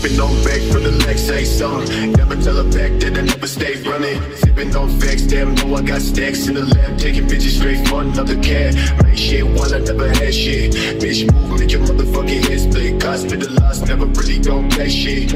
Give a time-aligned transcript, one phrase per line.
[0.00, 2.12] on back for the legs, say something.
[2.12, 4.18] Never tell a back that I never stay running.
[4.36, 6.98] Sipping on facts, damn, know I got stacks in the lab.
[6.98, 8.74] Taking bitches straight for another cat.
[9.04, 10.72] Make shit while I never had shit.
[11.02, 13.50] Bitch, move, make your motherfucking head split.
[13.50, 15.32] Loss, never really don't play shit.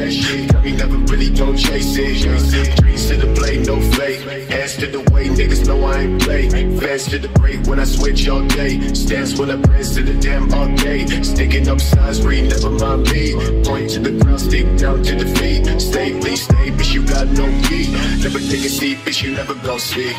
[0.51, 2.77] Got me never really don't chase it.
[2.81, 4.54] Dreams to the blade, no fake.
[4.75, 6.49] To the way, niggas know I ain't play.
[6.81, 8.81] Fast to the break when I switch all day.
[8.93, 11.07] Stance when I press to the damn all day.
[11.23, 13.35] Sticking up signs, read, never mind me.
[13.63, 15.81] Point to the ground, stick down to the feet.
[15.81, 17.93] Stay, please stay, bitch, you got no key.
[18.21, 20.13] Never take a seat, bitch, you never gon' see.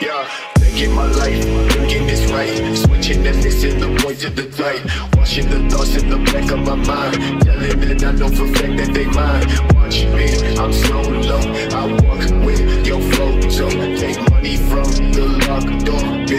[0.00, 0.24] Yeah,
[0.56, 2.48] thinking my life, thinking it's right.
[2.74, 4.80] Switching and missing the point to the light.
[5.14, 7.42] Washing the thoughts in the back of my mind.
[7.42, 9.44] Telling that I know for fact that they mine.
[9.76, 11.19] Watch me, I'm so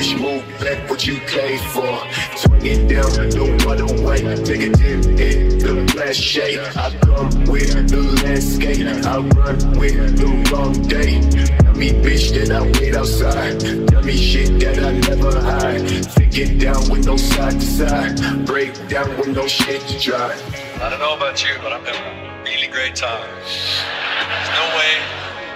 [0.01, 2.01] Bitch, move back what you came for.
[2.35, 4.23] Swing it down, no other way.
[4.23, 6.57] Negative in the flash shade.
[6.75, 8.87] I come with the landscape.
[9.05, 11.21] I run with the wrong day.
[11.59, 13.59] Tell me bitch that I wait outside.
[13.59, 15.87] Tell me shit that I never hide.
[16.15, 18.47] Take it down with no side to side.
[18.47, 20.33] Break down with no shit to dry.
[20.81, 23.29] I don't know about you, but I'm having a really great time.
[23.37, 24.97] There's no way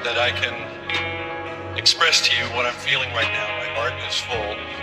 [0.06, 0.54] that I can
[1.80, 3.65] express to you what I'm feeling right now.
[3.76, 4.75] Heart is full.